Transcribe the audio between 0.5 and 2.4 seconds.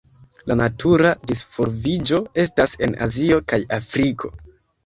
La natura disvolviĝo